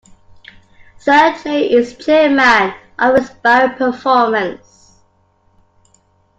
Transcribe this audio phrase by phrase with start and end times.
[0.97, 4.97] Sir Chay is chairman of Inspiring Performance.